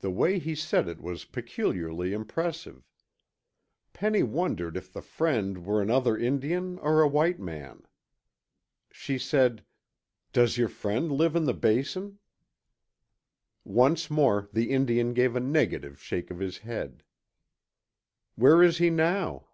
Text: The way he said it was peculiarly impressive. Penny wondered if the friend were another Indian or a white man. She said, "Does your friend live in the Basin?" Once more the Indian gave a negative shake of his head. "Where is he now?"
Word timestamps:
The 0.00 0.10
way 0.10 0.40
he 0.40 0.56
said 0.56 0.88
it 0.88 1.00
was 1.00 1.24
peculiarly 1.24 2.12
impressive. 2.12 2.82
Penny 3.92 4.24
wondered 4.24 4.76
if 4.76 4.92
the 4.92 5.00
friend 5.02 5.64
were 5.64 5.80
another 5.80 6.18
Indian 6.18 6.80
or 6.80 7.00
a 7.00 7.06
white 7.06 7.38
man. 7.38 7.84
She 8.90 9.18
said, 9.18 9.64
"Does 10.32 10.58
your 10.58 10.68
friend 10.68 11.12
live 11.12 11.36
in 11.36 11.44
the 11.44 11.54
Basin?" 11.54 12.18
Once 13.62 14.10
more 14.10 14.48
the 14.52 14.72
Indian 14.72 15.14
gave 15.14 15.36
a 15.36 15.40
negative 15.40 16.02
shake 16.02 16.32
of 16.32 16.40
his 16.40 16.58
head. 16.66 17.04
"Where 18.34 18.60
is 18.64 18.78
he 18.78 18.90
now?" 18.90 19.46